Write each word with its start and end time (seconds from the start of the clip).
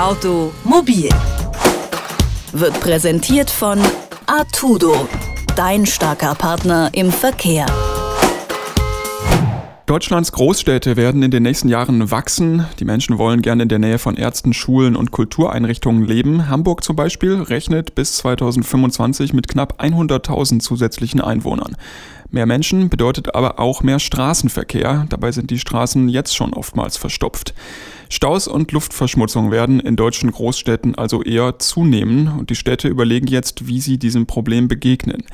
Automobil 0.00 1.10
wird 2.52 2.80
präsentiert 2.80 3.50
von 3.50 3.78
Artudo, 4.24 5.06
dein 5.56 5.84
starker 5.84 6.34
Partner 6.34 6.88
im 6.94 7.12
Verkehr. 7.12 7.66
Deutschlands 9.84 10.32
Großstädte 10.32 10.96
werden 10.96 11.22
in 11.22 11.30
den 11.30 11.42
nächsten 11.42 11.68
Jahren 11.68 12.10
wachsen. 12.10 12.64
Die 12.78 12.86
Menschen 12.86 13.18
wollen 13.18 13.42
gerne 13.42 13.64
in 13.64 13.68
der 13.68 13.78
Nähe 13.78 13.98
von 13.98 14.16
Ärzten, 14.16 14.54
Schulen 14.54 14.96
und 14.96 15.10
Kultureinrichtungen 15.10 16.06
leben. 16.06 16.48
Hamburg 16.48 16.82
zum 16.82 16.96
Beispiel 16.96 17.34
rechnet 17.42 17.94
bis 17.94 18.14
2025 18.18 19.34
mit 19.34 19.48
knapp 19.48 19.82
100.000 19.82 20.60
zusätzlichen 20.60 21.20
Einwohnern. 21.20 21.76
Mehr 22.32 22.46
Menschen 22.46 22.88
bedeutet 22.88 23.34
aber 23.34 23.58
auch 23.58 23.82
mehr 23.82 23.98
Straßenverkehr. 23.98 25.06
Dabei 25.08 25.32
sind 25.32 25.50
die 25.50 25.58
Straßen 25.58 26.08
jetzt 26.08 26.36
schon 26.36 26.54
oftmals 26.54 26.96
verstopft. 26.96 27.54
Staus 28.08 28.46
und 28.46 28.70
Luftverschmutzung 28.72 29.50
werden 29.50 29.80
in 29.80 29.96
deutschen 29.96 30.30
Großstädten 30.30 30.94
also 30.94 31.22
eher 31.22 31.58
zunehmen 31.58 32.28
und 32.38 32.50
die 32.50 32.54
Städte 32.54 32.88
überlegen 32.88 33.26
jetzt, 33.26 33.66
wie 33.66 33.80
sie 33.80 33.98
diesem 33.98 34.26
Problem 34.26 34.68
begegnen. 34.68 35.24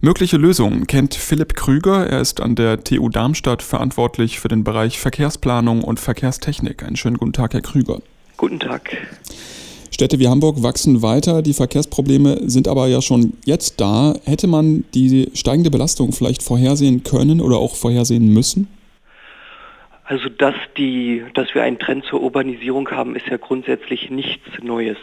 Mögliche 0.00 0.36
Lösungen 0.36 0.86
kennt 0.86 1.14
Philipp 1.14 1.54
Krüger. 1.54 2.06
Er 2.06 2.20
ist 2.20 2.40
an 2.40 2.56
der 2.56 2.84
TU 2.84 3.08
Darmstadt 3.08 3.62
verantwortlich 3.62 4.38
für 4.38 4.48
den 4.48 4.64
Bereich 4.64 4.98
Verkehrsplanung 4.98 5.82
und 5.82 5.98
Verkehrstechnik. 5.98 6.82
Einen 6.82 6.96
schönen 6.96 7.16
guten 7.16 7.32
Tag, 7.32 7.54
Herr 7.54 7.62
Krüger. 7.62 8.00
Guten 8.36 8.60
Tag. 8.60 8.96
Städte 9.94 10.18
wie 10.18 10.26
Hamburg 10.26 10.60
wachsen 10.64 11.02
weiter, 11.02 11.40
die 11.40 11.54
Verkehrsprobleme 11.54 12.50
sind 12.50 12.66
aber 12.66 12.88
ja 12.88 13.00
schon 13.00 13.34
jetzt 13.44 13.80
da. 13.80 14.14
Hätte 14.24 14.48
man 14.48 14.84
die 14.92 15.30
steigende 15.34 15.70
Belastung 15.70 16.12
vielleicht 16.12 16.42
vorhersehen 16.42 17.04
können 17.04 17.40
oder 17.40 17.58
auch 17.58 17.76
vorhersehen 17.76 18.26
müssen? 18.34 18.66
Also 20.02 20.28
dass, 20.28 20.56
die, 20.76 21.22
dass 21.34 21.54
wir 21.54 21.62
einen 21.62 21.78
Trend 21.78 22.04
zur 22.06 22.22
Urbanisierung 22.22 22.90
haben, 22.90 23.14
ist 23.14 23.28
ja 23.28 23.36
grundsätzlich 23.36 24.10
nichts 24.10 24.44
Neues. 24.60 24.98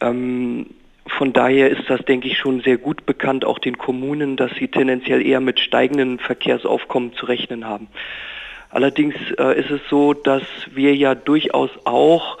Ähm, 0.00 0.66
von 1.06 1.32
daher 1.32 1.68
ist 1.70 1.90
das, 1.90 2.00
denke 2.04 2.28
ich, 2.28 2.38
schon 2.38 2.60
sehr 2.60 2.78
gut 2.78 3.06
bekannt, 3.06 3.44
auch 3.44 3.58
den 3.58 3.76
Kommunen, 3.76 4.36
dass 4.36 4.52
sie 4.56 4.68
tendenziell 4.68 5.26
eher 5.26 5.40
mit 5.40 5.58
steigenden 5.58 6.20
Verkehrsaufkommen 6.20 7.14
zu 7.14 7.26
rechnen 7.26 7.64
haben. 7.64 7.88
Allerdings 8.70 9.16
äh, 9.36 9.58
ist 9.58 9.70
es 9.70 9.80
so, 9.90 10.14
dass 10.14 10.44
wir 10.72 10.94
ja 10.94 11.16
durchaus 11.16 11.70
auch 11.82 12.38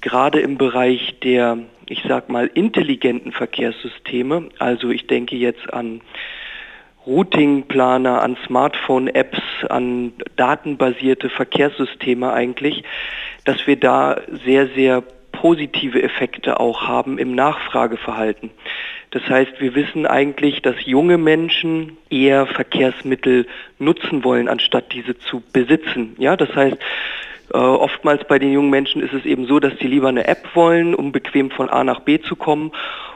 gerade 0.00 0.40
im 0.40 0.58
Bereich 0.58 1.18
der, 1.20 1.58
ich 1.86 2.02
sag 2.06 2.28
mal, 2.28 2.50
intelligenten 2.52 3.32
Verkehrssysteme, 3.32 4.48
also 4.58 4.90
ich 4.90 5.06
denke 5.06 5.36
jetzt 5.36 5.72
an 5.72 6.00
Routingplaner, 7.06 8.22
an 8.22 8.36
Smartphone-Apps, 8.46 9.40
an 9.70 10.12
datenbasierte 10.36 11.30
Verkehrssysteme 11.30 12.32
eigentlich, 12.32 12.84
dass 13.44 13.66
wir 13.66 13.76
da 13.76 14.20
sehr, 14.44 14.68
sehr 14.68 15.02
positive 15.32 16.02
Effekte 16.02 16.60
auch 16.60 16.86
haben 16.86 17.18
im 17.18 17.34
Nachfrageverhalten. 17.34 18.50
Das 19.10 19.22
heißt, 19.28 19.60
wir 19.60 19.74
wissen 19.74 20.06
eigentlich, 20.06 20.60
dass 20.60 20.74
junge 20.84 21.16
Menschen 21.16 21.96
eher 22.10 22.46
Verkehrsmittel 22.46 23.46
nutzen 23.78 24.22
wollen, 24.24 24.48
anstatt 24.48 24.92
diese 24.92 25.18
zu 25.18 25.42
besitzen. 25.52 26.14
Ja, 26.18 26.36
das 26.36 26.54
heißt, 26.54 26.76
äh, 27.52 27.58
oftmals 27.58 28.24
bei 28.26 28.38
den 28.38 28.52
jungen 28.52 28.70
Menschen 28.70 29.02
ist 29.02 29.12
es 29.12 29.24
eben 29.24 29.46
so, 29.46 29.60
dass 29.60 29.76
die 29.76 29.86
lieber 29.86 30.08
eine 30.08 30.26
App 30.26 30.54
wollen, 30.54 30.94
um 30.94 31.12
bequem 31.12 31.50
von 31.50 31.68
A 31.68 31.84
nach 31.84 32.00
B 32.00 32.20
zu 32.20 32.36
kommen 32.36 32.72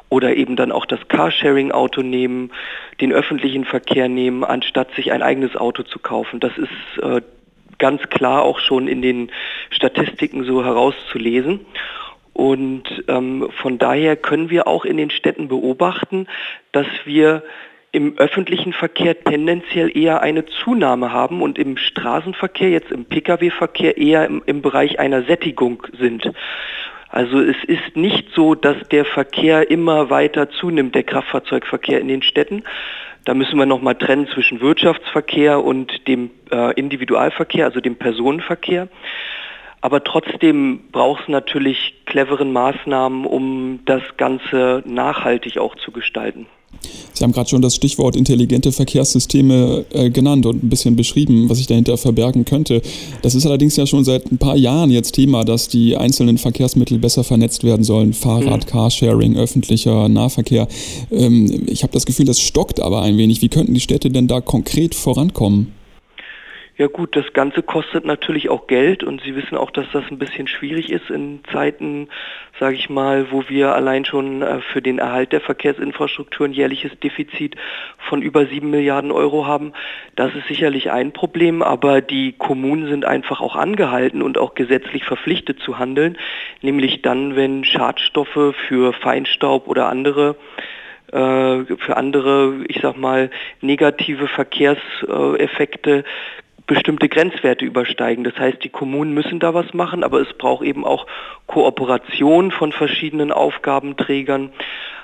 oder 0.09 0.37
eben 0.37 0.57
dann 0.57 0.73
auch 0.73 0.85
das 0.85 1.01
Carsharing-Auto 1.09 2.03
nehmen, 2.03 2.51
den 3.01 3.13
öffentlichen 3.13 3.65
Verkehr 3.65 4.09
nehmen, 4.09 4.45
anstatt 4.45 4.95
sich 4.95 5.13
ein 5.13 5.23
eigenes 5.23 5.57
Auto 5.57 5.83
zu 5.85 5.99
kaufen. 5.99 6.39
Das 6.39 6.53
ist 6.59 7.03
äh, 7.03 7.23
ganz 7.79 8.03
klar 8.11 8.43
auch 8.43 8.59
schon 8.59 8.89
in 8.89 9.01
den 9.03 9.31
Statistiken 9.71 10.45
so 10.45 10.65
herauszulesen. 10.65 11.61
Und 12.35 12.85
ähm, 13.09 13.49
von 13.61 13.79
daher 13.79 14.17
können 14.17 14.51
wir 14.51 14.67
auch 14.67 14.85
in 14.85 14.97
den 14.97 15.11
Städten 15.11 15.49
beobachten, 15.49 16.27
dass 16.73 16.87
wir 17.05 17.43
im 17.93 18.17
öffentlichen 18.17 18.73
Verkehr 18.73 19.23
tendenziell 19.23 19.95
eher 19.97 20.23
eine 20.23 20.47
Zunahme 20.47 21.13
haben 21.13 21.43
und 21.43 21.59
im 21.59 21.77
Straßenverkehr, 21.77 22.71
jetzt 22.71 22.91
im 22.91 23.05
Pkw-Verkehr 23.05 23.99
eher 23.99 24.25
im, 24.27 24.43
im 24.47 24.63
Bereich 24.63 24.99
einer 24.99 25.23
Sättigung 25.23 25.87
sind. 25.99 26.33
Also 27.11 27.41
es 27.41 27.63
ist 27.65 27.95
nicht 27.95 28.31
so, 28.35 28.55
dass 28.55 28.77
der 28.89 29.05
Verkehr 29.05 29.71
immer 29.71 30.09
weiter 30.09 30.49
zunimmt, 30.49 30.95
der 30.95 31.03
Kraftfahrzeugverkehr 31.03 32.01
in 32.01 32.09
den 32.09 32.23
Städten. 32.23 32.65
Da 33.27 33.35
müssen 33.35 33.59
wir 33.59 33.67
nochmal 33.67 33.95
trennen 33.95 34.27
zwischen 34.29 34.63
Wirtschaftsverkehr 34.63 35.63
und 35.63 36.09
dem 36.09 36.31
äh, 36.51 36.73
Individualverkehr, 36.73 37.67
also 37.67 37.81
dem 37.81 37.97
Personenverkehr. 37.97 38.89
Aber 39.83 40.03
trotzdem 40.05 40.81
braucht 40.93 41.23
es 41.23 41.29
natürlich 41.29 41.95
cleveren 42.07 42.53
Maßnahmen, 42.53 43.27
um 43.27 43.81
das 43.85 44.03
Ganze 44.17 44.83
nachhaltig 44.87 45.59
auch 45.59 45.75
zu 45.75 45.91
gestalten. 45.91 46.47
Sie 47.13 47.23
haben 47.23 47.33
gerade 47.33 47.51
schon 47.51 47.63
das 47.63 47.75
Stichwort 47.75 48.17
intelligente 48.17 48.73
Verkehrssysteme 48.73 49.85
äh, 49.93 50.11
genannt 50.11 50.47
und 50.47 50.63
ein 50.63 50.69
bisschen 50.69 50.97
beschrieben, 50.97 51.49
was 51.49 51.59
sich 51.59 51.67
dahinter 51.67 51.97
verbergen 51.99 52.45
könnte. 52.45 52.81
Das 53.23 53.35
ist 53.35 53.45
allerdings 53.45 53.77
ja 53.77 53.87
schon 53.87 54.05
seit 54.05 54.31
ein 54.33 54.39
paar 54.39 54.57
Jahren 54.57 54.91
jetzt 54.91 55.13
Thema, 55.13 55.45
dass 55.45 55.69
die 55.69 55.97
einzelnen 55.97 56.39
Verkehrsmittel 56.39 56.99
besser 56.99 57.25
vernetzt 57.25 57.63
werden 57.65 57.85
sollen. 57.85 58.13
Fahrrad, 58.13 58.65
mhm. 58.65 58.71
Carsharing, 58.71 59.37
öffentlicher 59.37 60.09
Nahverkehr. 60.09 60.67
Ähm, 61.11 61.65
ich 61.67 61.83
habe 61.83 61.93
das 61.93 62.07
Gefühl, 62.07 62.27
das 62.27 62.41
stockt 62.41 62.81
aber 62.81 63.03
ein 63.03 63.19
wenig. 63.19 63.43
Wie 63.43 63.49
könnten 63.49 63.75
die 63.75 63.81
Städte 63.81 64.11
denn 64.11 64.27
da 64.27 64.41
konkret 64.41 64.95
vorankommen? 64.95 65.73
Ja 66.79 66.87
gut, 66.87 67.17
das 67.17 67.35
Ganze 67.35 67.63
kostet 67.63 68.07
natürlich 68.07 68.49
auch 68.49 68.67
Geld 68.67 69.05
und 69.05 69.21
Sie 69.21 69.37
wissen 69.37 69.59
auch, 69.59 69.71
dass 69.71 69.85
das 69.93 70.05
ein 70.11 70.19
bisschen 70.19 70.47
schwierig 70.47 70.91
ist 70.91 71.11
in 71.11 71.41
Zeiten, 71.53 72.09
sage 72.59 72.77
ich 72.77 72.89
mal, 72.89 73.31
wo 73.31 73.45
wir 73.47 73.75
allein 73.75 74.07
schon 74.07 74.41
äh, 74.41 74.61
für 74.61 74.81
den 74.81 74.99
Erhalt 74.99 75.33
der 75.33 75.43
Verkehrsinfrastruktur 75.43 76.47
ein 76.47 76.55
jährliches 76.55 76.99
Defizit 76.99 77.57
von 77.99 78.23
über 78.23 78.47
sieben 78.47 78.71
Milliarden 78.71 79.13
Euro 79.13 79.47
haben. 79.47 79.75
Das 80.17 80.35
ist 80.35 80.49
sicherlich 80.49 80.91
ein 80.91 81.13
Problem, 81.13 81.63
aber 81.63 82.01
die 82.01 82.33
Kommunen 82.33 82.89
sind 82.89 83.05
einfach 83.05 83.43
auch 83.43 83.55
angehalten 83.55 84.23
und 84.23 84.39
auch 84.39 84.55
gesetzlich 84.55 85.05
verpflichtet 85.05 85.61
zu 85.61 85.79
handeln, 85.79 86.17
nämlich 86.63 87.03
dann, 87.03 87.37
wenn 87.37 87.65
Schadstoffe 87.65 88.55
für 88.67 88.95
Feinstaub 88.95 89.69
oder 89.69 89.91
andere 89.91 90.37
äh, 91.13 91.65
für 91.77 91.97
andere, 91.99 92.65
ich 92.69 92.81
sag 92.81 92.97
mal, 92.97 93.31
negative 93.61 94.29
Verkehrseffekte 94.29 96.05
bestimmte 96.73 97.11
Grenzwerte 97.11 97.67
übersteigen. 97.67 98.25
Das 98.25 98.39
heißt, 98.39 98.65
die 98.65 98.71
Kommunen 98.71 99.13
müssen 99.13 99.41
da 99.41 99.53
was 99.53 99.75
machen, 99.75 100.03
aber 100.03 100.23
es 100.23 100.33
braucht 100.39 100.65
eben 100.65 100.87
auch 100.87 101.07
Kooperation 101.47 102.51
von 102.51 102.73
verschiedenen 102.73 103.31
Aufgabenträgern. 103.31 104.51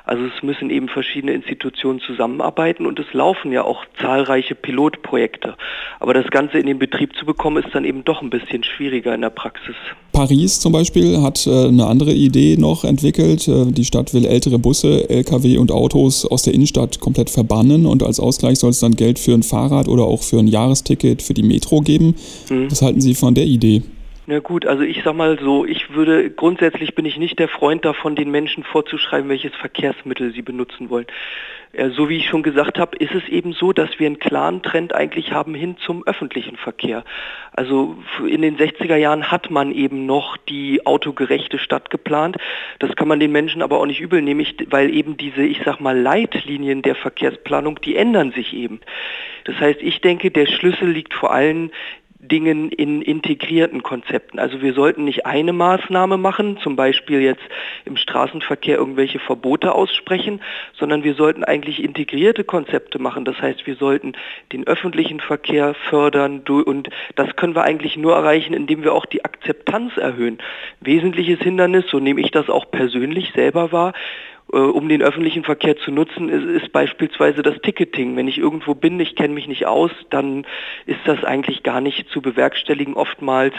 Also 0.06 0.24
es 0.24 0.42
müssen 0.42 0.70
eben 0.70 0.88
verschiedene 0.88 1.34
Institutionen 1.34 2.00
zusammenarbeiten 2.00 2.86
und 2.86 2.98
es 2.98 3.12
laufen 3.12 3.52
ja 3.52 3.64
auch 3.64 3.84
zahlreiche 4.00 4.54
Pilotprojekte. 4.54 5.56
Aber 6.00 6.14
das 6.14 6.30
Ganze 6.30 6.58
in 6.58 6.64
den 6.64 6.78
Betrieb 6.78 7.14
zu 7.14 7.26
bekommen, 7.26 7.62
ist 7.62 7.74
dann 7.74 7.84
eben 7.84 8.02
doch 8.02 8.22
ein 8.22 8.30
bisschen 8.30 8.64
schwieriger 8.64 9.14
in 9.14 9.20
der 9.20 9.28
Praxis. 9.28 9.76
Paris 10.18 10.58
zum 10.58 10.72
Beispiel 10.72 11.22
hat 11.22 11.46
äh, 11.46 11.68
eine 11.68 11.86
andere 11.86 12.12
Idee 12.12 12.56
noch 12.56 12.82
entwickelt. 12.82 13.46
Äh, 13.46 13.66
die 13.66 13.84
Stadt 13.84 14.12
will 14.14 14.24
ältere 14.24 14.58
Busse, 14.58 15.08
Lkw 15.08 15.58
und 15.58 15.70
Autos 15.70 16.24
aus 16.24 16.42
der 16.42 16.54
Innenstadt 16.54 16.98
komplett 16.98 17.30
verbannen 17.30 17.86
und 17.86 18.02
als 18.02 18.18
Ausgleich 18.18 18.58
soll 18.58 18.70
es 18.70 18.80
dann 18.80 18.96
Geld 18.96 19.20
für 19.20 19.32
ein 19.32 19.44
Fahrrad 19.44 19.86
oder 19.86 20.06
auch 20.06 20.24
für 20.24 20.40
ein 20.40 20.48
Jahresticket 20.48 21.22
für 21.22 21.34
die 21.34 21.44
Metro 21.44 21.82
geben. 21.82 22.16
Mhm. 22.50 22.68
Was 22.68 22.82
halten 22.82 23.00
Sie 23.00 23.14
von 23.14 23.36
der 23.36 23.46
Idee? 23.46 23.82
Na 24.30 24.40
gut, 24.40 24.66
also 24.66 24.82
ich 24.82 25.00
sag 25.02 25.14
mal 25.14 25.38
so, 25.40 25.64
ich 25.64 25.94
würde, 25.94 26.28
grundsätzlich 26.28 26.94
bin 26.94 27.06
ich 27.06 27.16
nicht 27.16 27.38
der 27.38 27.48
Freund 27.48 27.86
davon, 27.86 28.14
den 28.14 28.30
Menschen 28.30 28.62
vorzuschreiben, 28.62 29.30
welches 29.30 29.54
Verkehrsmittel 29.54 30.34
sie 30.34 30.42
benutzen 30.42 30.90
wollen. 30.90 31.06
Äh, 31.72 31.88
so 31.88 32.10
wie 32.10 32.18
ich 32.18 32.28
schon 32.28 32.42
gesagt 32.42 32.78
habe, 32.78 32.94
ist 32.98 33.14
es 33.14 33.26
eben 33.28 33.54
so, 33.54 33.72
dass 33.72 33.98
wir 33.98 34.06
einen 34.06 34.18
klaren 34.18 34.60
Trend 34.62 34.94
eigentlich 34.94 35.32
haben 35.32 35.54
hin 35.54 35.76
zum 35.78 36.06
öffentlichen 36.06 36.58
Verkehr. 36.58 37.04
Also 37.52 37.96
in 38.26 38.42
den 38.42 38.58
60er 38.58 38.96
Jahren 38.96 39.30
hat 39.30 39.50
man 39.50 39.72
eben 39.72 40.04
noch 40.04 40.36
die 40.36 40.84
autogerechte 40.84 41.58
Stadt 41.58 41.88
geplant. 41.88 42.36
Das 42.81 42.94
kann 42.96 43.08
man 43.08 43.20
den 43.20 43.32
Menschen 43.32 43.62
aber 43.62 43.81
auch 43.81 43.86
nicht 43.86 44.00
übel 44.00 44.20
nehmen, 44.20 44.46
weil 44.69 44.94
eben 44.94 45.16
diese, 45.16 45.42
ich 45.42 45.62
sag 45.64 45.81
mal, 45.81 45.98
Leitlinien 45.98 46.82
der 46.82 46.96
Verkehrsplanung, 46.96 47.81
die 47.81 47.96
ändern 47.96 48.32
sich 48.32 48.52
eben. 48.52 48.81
Das 49.44 49.58
heißt, 49.58 49.81
ich 49.81 50.02
denke, 50.02 50.31
der 50.31 50.46
Schlüssel 50.46 50.90
liegt 50.90 51.14
vor 51.14 51.32
allem 51.32 51.70
Dingen 52.20 52.70
in 52.70 53.00
integrierten 53.00 53.85
Konzepten. 53.85 54.41
Also 54.41 54.61
wir 54.61 54.75
sollten 54.75 55.05
nicht 55.05 55.25
eine 55.25 55.53
Maßnahme 55.53 56.17
machen, 56.17 56.59
zum 56.59 56.75
Beispiel 56.75 57.20
jetzt 57.20 57.43
im 57.85 57.97
Straßenverkehr 57.97 58.76
irgendwelche 58.76 59.20
Verbote 59.20 59.73
aussprechen, 59.73 60.41
sondern 60.76 61.05
wir 61.05 61.15
sollten 61.15 61.44
eigentlich 61.44 61.82
integrierte 61.82 62.43
Konzepte 62.43 62.99
machen. 62.99 63.25
Das 63.25 63.41
heißt, 63.41 63.67
wir 63.69 63.76
sollten 63.76 64.15
den 64.53 64.67
öffentlichen 64.67 65.20
Verkehr 65.20 65.75
fördern 65.75 66.43
und 66.49 66.88
das 67.15 67.37
können 67.37 67.55
wir 67.55 67.62
eigentlich 67.62 67.97
nur 67.97 68.15
erreichen, 68.15 68.53
indem 68.53 68.82
wir 68.82 68.94
auch 68.94 69.06
die 69.06 69.25
Akzeptanz 69.25 69.97
erhöhen. 69.97 70.38
Wesentliches 70.81 71.38
Hindernis, 71.38 71.85
so 71.88 72.00
nehme 72.00 72.20
ich 72.20 72.32
das 72.32 72.50
auch 72.50 72.69
persönlich 72.70 73.32
selber 73.32 73.70
wahr, 73.70 73.93
um 74.50 74.88
den 74.88 75.02
öffentlichen 75.02 75.44
Verkehr 75.44 75.76
zu 75.76 75.90
nutzen, 75.90 76.30
ist, 76.30 76.62
ist, 76.62 76.72
beispielsweise 76.72 77.42
das 77.42 77.60
Ticketing. 77.60 78.16
Wenn 78.16 78.28
ich 78.28 78.38
irgendwo 78.38 78.74
bin, 78.74 78.98
ich 78.98 79.14
kenne 79.14 79.34
mich 79.34 79.46
nicht 79.46 79.66
aus, 79.66 79.90
dann 80.08 80.46
ist 80.86 81.00
das 81.04 81.22
eigentlich 81.22 81.62
gar 81.62 81.82
nicht 81.82 82.08
zu 82.08 82.22
bewerkstelligen, 82.22 82.94
oftmals 82.94 83.54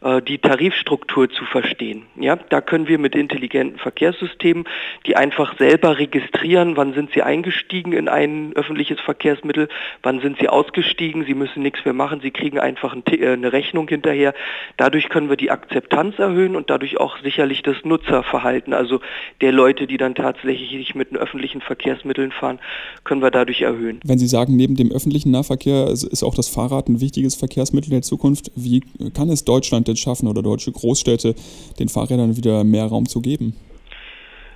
äh, 0.00 0.20
die 0.20 0.38
Tarifstruktur 0.38 1.30
zu 1.30 1.44
verstehen. 1.44 2.06
Ja, 2.16 2.34
da 2.34 2.60
können 2.60 2.88
wir 2.88 2.98
mit 2.98 3.14
intelligenten 3.14 3.78
Verkehrssystemen, 3.78 4.64
die 5.06 5.14
einfach 5.14 5.56
selber 5.58 5.98
registrieren, 5.98 6.76
wann 6.76 6.92
sind 6.92 7.12
sie 7.12 7.22
eingestiegen 7.22 7.92
in 7.92 8.08
ein 8.08 8.52
öffentliches 8.56 9.00
Verkehrsmittel, 9.00 9.68
wann 10.02 10.20
sind 10.20 10.38
sie 10.40 10.48
ausgestiegen, 10.48 11.24
sie 11.24 11.34
müssen 11.34 11.62
nichts 11.62 11.84
mehr 11.84 11.94
machen, 11.94 12.20
sie 12.20 12.32
kriegen 12.32 12.58
einfach 12.58 12.96
äh, 12.96 13.32
eine 13.32 13.52
Rechnung 13.52 13.86
hinterher. 13.86 14.34
Dadurch 14.76 15.08
können 15.08 15.28
wir 15.28 15.36
die 15.36 15.52
Akzeptanz 15.52 16.18
erhöhen 16.18 16.56
und 16.56 16.68
dadurch 16.68 16.98
auch 16.98 17.18
sicherlich 17.18 17.62
das 17.62 17.76
Nutzerverhalten, 17.84 18.74
also 18.74 19.00
der 19.40 19.52
Leute, 19.52 19.86
die 19.86 19.98
dann 19.98 20.16
tatsächlich 20.16 20.31
tatsächlich 20.32 20.94
mit 20.94 21.10
den 21.10 21.18
öffentlichen 21.18 21.60
Verkehrsmitteln 21.60 22.32
fahren, 22.32 22.58
können 23.04 23.22
wir 23.22 23.30
dadurch 23.30 23.62
erhöhen. 23.62 24.00
Wenn 24.04 24.18
Sie 24.18 24.26
sagen, 24.26 24.56
neben 24.56 24.76
dem 24.76 24.90
öffentlichen 24.90 25.30
Nahverkehr 25.30 25.88
ist 25.88 26.22
auch 26.22 26.34
das 26.34 26.48
Fahrrad 26.48 26.88
ein 26.88 27.00
wichtiges 27.00 27.34
Verkehrsmittel 27.34 27.90
der 27.90 28.02
Zukunft, 28.02 28.50
wie 28.54 28.82
kann 29.14 29.28
es 29.28 29.44
Deutschland 29.44 29.88
denn 29.88 29.96
schaffen 29.96 30.28
oder 30.28 30.42
deutsche 30.42 30.72
Großstädte, 30.72 31.34
den 31.78 31.88
Fahrrädern 31.88 32.36
wieder 32.36 32.64
mehr 32.64 32.86
Raum 32.86 33.06
zu 33.06 33.20
geben? 33.20 33.54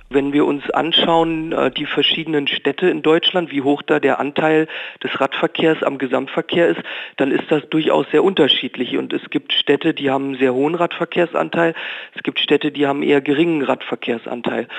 Wenn 0.09 0.31
wir 0.31 0.45
uns 0.45 0.69
anschauen, 0.69 1.51
äh, 1.51 1.69
die 1.69 1.85
verschiedenen 1.85 2.47
Städte 2.47 2.89
in 2.89 3.01
Deutschland, 3.01 3.51
wie 3.51 3.61
hoch 3.61 3.81
da 3.81 3.99
der 3.99 4.19
Anteil 4.19 4.67
des 5.03 5.19
Radverkehrs 5.19 5.83
am 5.83 5.97
Gesamtverkehr 5.97 6.69
ist, 6.69 6.81
dann 7.17 7.31
ist 7.31 7.43
das 7.49 7.67
durchaus 7.69 8.05
sehr 8.11 8.23
unterschiedlich. 8.23 8.97
Und 8.97 9.11
es 9.11 9.29
gibt 9.29 9.51
Städte, 9.51 9.93
die 9.93 10.09
haben 10.09 10.25
einen 10.25 10.37
sehr 10.37 10.53
hohen 10.53 10.75
Radverkehrsanteil. 10.75 11.73
Es 12.15 12.23
gibt 12.23 12.39
Städte, 12.39 12.71
die 12.71 12.87
haben 12.87 13.03
eher 13.03 13.19
geringen 13.19 13.63
Radverkehrsanteil. 13.63 14.69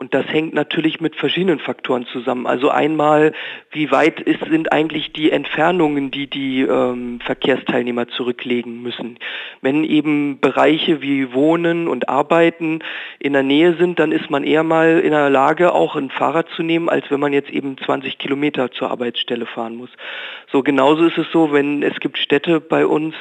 Und 0.00 0.14
das 0.14 0.24
hängt 0.28 0.54
natürlich 0.54 1.02
mit 1.02 1.14
verschiedenen 1.14 1.58
Faktoren 1.58 2.06
zusammen. 2.06 2.46
Also 2.46 2.70
einmal, 2.70 3.34
wie 3.70 3.90
weit 3.90 4.18
ist, 4.18 4.42
sind 4.50 4.72
eigentlich 4.72 5.12
die 5.12 5.30
Entfernungen, 5.30 6.10
die 6.10 6.26
die 6.26 6.62
ähm, 6.62 7.20
Verkehrsteilnehmer 7.22 8.08
zurücklegen 8.08 8.80
müssen. 8.80 9.18
Wenn 9.60 9.84
eben 9.84 10.40
Bereiche 10.40 11.02
wie 11.02 11.34
Wohnen 11.34 11.86
und 11.86 12.08
Arbeiten 12.08 12.78
in 13.18 13.34
der 13.34 13.42
Nähe 13.42 13.74
sind, 13.74 13.98
dann 13.98 14.10
ist 14.10 14.30
man 14.30 14.42
eher 14.42 14.62
mal 14.62 15.00
in 15.00 15.10
der 15.10 15.28
Lage, 15.28 15.74
auch 15.74 15.96
ein 15.96 16.08
Fahrrad 16.08 16.48
zu 16.56 16.62
nehmen, 16.62 16.88
als 16.88 17.10
wenn 17.10 17.20
man 17.20 17.34
jetzt 17.34 17.50
eben 17.50 17.76
20 17.76 18.16
Kilometer 18.16 18.72
zur 18.72 18.90
Arbeitsstelle 18.90 19.44
fahren 19.44 19.76
muss. 19.76 19.90
So 20.50 20.62
genauso 20.62 21.04
ist 21.04 21.18
es 21.18 21.26
so, 21.30 21.52
wenn 21.52 21.82
es 21.82 22.00
gibt 22.00 22.16
Städte 22.16 22.58
bei 22.58 22.86
uns, 22.86 23.14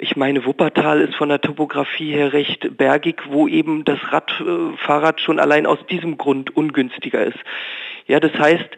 ich 0.00 0.16
meine, 0.16 0.46
Wuppertal 0.46 1.02
ist 1.02 1.14
von 1.14 1.28
der 1.28 1.40
Topografie 1.40 2.12
her 2.12 2.32
recht 2.32 2.76
bergig, 2.78 3.22
wo 3.28 3.46
eben 3.46 3.84
das 3.84 3.98
Radfahrrad 4.10 5.20
schon 5.20 5.38
allein 5.38 5.66
aus 5.66 5.78
diesem 5.90 6.16
Grund 6.16 6.56
ungünstiger 6.56 7.22
ist. 7.22 7.38
Ja, 8.06 8.18
das 8.18 8.32
heißt, 8.32 8.68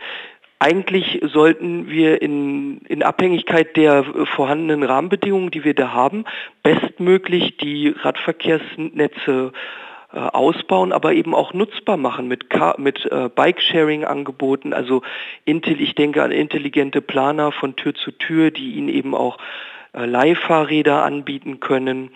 eigentlich 0.58 1.20
sollten 1.22 1.88
wir 1.88 2.22
in, 2.22 2.78
in 2.88 3.02
Abhängigkeit 3.02 3.76
der 3.76 4.04
vorhandenen 4.34 4.82
Rahmenbedingungen, 4.82 5.50
die 5.50 5.64
wir 5.64 5.74
da 5.74 5.92
haben, 5.92 6.24
bestmöglich 6.62 7.56
die 7.56 7.88
Radverkehrsnetze 7.88 9.52
äh, 10.12 10.18
ausbauen, 10.18 10.92
aber 10.92 11.14
eben 11.14 11.34
auch 11.34 11.52
nutzbar 11.52 11.96
machen 11.96 12.28
mit, 12.28 12.46
mit 12.78 13.10
äh, 13.10 13.28
Bike-Sharing-Angeboten. 13.34 14.72
Also 14.72 15.02
ich 15.44 15.94
denke 15.94 16.22
an 16.22 16.32
intelligente 16.32 17.00
Planer 17.00 17.52
von 17.52 17.76
Tür 17.76 17.94
zu 17.94 18.10
Tür, 18.10 18.50
die 18.50 18.72
ihnen 18.72 18.88
eben 18.88 19.14
auch 19.14 19.38
äh, 19.38 19.71
Leihfahrräder 19.92 21.04
anbieten 21.04 21.60
können, 21.60 22.10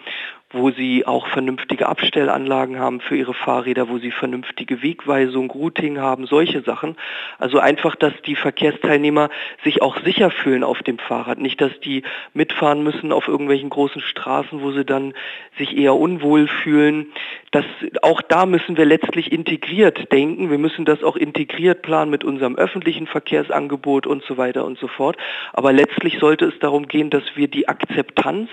wo 0.56 0.70
sie 0.70 1.06
auch 1.06 1.26
vernünftige 1.28 1.88
Abstellanlagen 1.88 2.78
haben 2.78 3.00
für 3.00 3.16
ihre 3.16 3.34
Fahrräder, 3.34 3.88
wo 3.88 3.98
sie 3.98 4.10
vernünftige 4.10 4.82
Wegweisung, 4.82 5.50
Routing 5.50 5.98
haben, 5.98 6.26
solche 6.26 6.62
Sachen. 6.62 6.96
Also 7.38 7.58
einfach, 7.58 7.96
dass 7.96 8.12
die 8.24 8.36
Verkehrsteilnehmer 8.36 9.28
sich 9.64 9.82
auch 9.82 9.98
sicher 10.04 10.30
fühlen 10.30 10.64
auf 10.64 10.82
dem 10.82 10.98
Fahrrad. 10.98 11.38
Nicht, 11.38 11.60
dass 11.60 11.78
die 11.80 12.02
mitfahren 12.34 12.82
müssen 12.82 13.12
auf 13.12 13.28
irgendwelchen 13.28 13.70
großen 13.70 14.00
Straßen, 14.00 14.60
wo 14.62 14.72
sie 14.72 14.84
dann 14.84 15.14
sich 15.58 15.76
eher 15.76 15.94
unwohl 15.94 16.48
fühlen. 16.48 17.12
Das, 17.50 17.64
auch 18.02 18.22
da 18.22 18.46
müssen 18.46 18.76
wir 18.76 18.84
letztlich 18.84 19.32
integriert 19.32 20.10
denken. 20.12 20.50
Wir 20.50 20.58
müssen 20.58 20.84
das 20.84 21.02
auch 21.02 21.16
integriert 21.16 21.82
planen 21.82 22.10
mit 22.10 22.24
unserem 22.24 22.56
öffentlichen 22.56 23.06
Verkehrsangebot 23.06 24.06
und 24.06 24.24
so 24.24 24.36
weiter 24.36 24.64
und 24.64 24.78
so 24.78 24.88
fort. 24.88 25.16
Aber 25.52 25.72
letztlich 25.72 26.18
sollte 26.18 26.46
es 26.46 26.58
darum 26.58 26.88
gehen, 26.88 27.10
dass 27.10 27.24
wir 27.34 27.48
die 27.48 27.68
Akzeptanz 27.68 28.48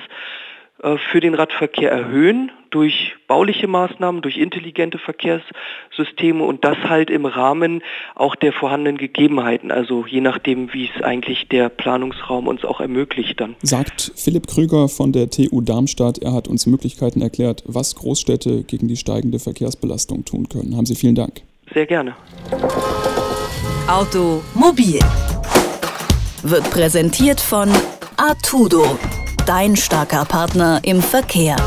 für 1.09 1.19
den 1.21 1.33
Radverkehr 1.33 1.91
erhöhen 1.91 2.51
durch 2.69 3.13
bauliche 3.27 3.68
Maßnahmen, 3.68 4.21
durch 4.21 4.38
intelligente 4.38 4.97
Verkehrssysteme 4.97 6.44
und 6.44 6.65
das 6.65 6.77
halt 6.89 7.09
im 7.09 7.25
Rahmen 7.25 7.83
auch 8.15 8.35
der 8.35 8.51
vorhandenen 8.51 8.97
Gegebenheiten, 8.97 9.71
also 9.71 10.06
je 10.07 10.21
nachdem, 10.21 10.74
wie 10.74 10.89
es 10.94 11.03
eigentlich 11.03 11.47
der 11.50 11.69
Planungsraum 11.69 12.47
uns 12.47 12.65
auch 12.65 12.81
ermöglicht 12.81 13.39
dann. 13.39 13.56
Sagt 13.62 14.12
Philipp 14.15 14.47
Krüger 14.47 14.89
von 14.89 15.13
der 15.13 15.30
TU 15.30 15.62
Darmstadt, 15.62 16.18
er 16.18 16.33
hat 16.33 16.47
uns 16.47 16.65
Möglichkeiten 16.65 17.21
erklärt, 17.21 17.63
was 17.68 17.95
Großstädte 17.95 18.63
gegen 18.63 18.88
die 18.88 18.97
steigende 18.97 19.39
Verkehrsbelastung 19.39 20.25
tun 20.25 20.50
können. 20.50 20.75
Haben 20.75 20.88
Sie 20.88 20.95
vielen 20.95 21.15
Dank. 21.15 21.41
Sehr 21.74 21.86
gerne. 21.86 22.15
Automobil 23.88 25.00
wird 26.44 26.69
präsentiert 26.71 27.39
von 27.39 27.69
Artudo 28.18 28.97
Dein 29.45 29.75
starker 29.75 30.24
Partner 30.24 30.80
im 30.84 31.01
Verkehr. 31.01 31.57